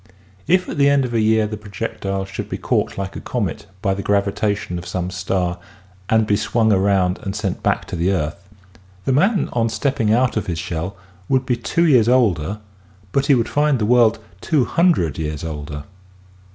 [0.47, 3.67] If at the end of a year the projectile should be caught like a comet
[3.83, 5.59] by the gravitation of some star
[6.09, 8.49] and be swung around and sent back to the earth,
[9.05, 10.97] the man on stepping out of his shell
[11.29, 12.61] would be two years older
[13.11, 15.83] but he would find the world two hundred years older.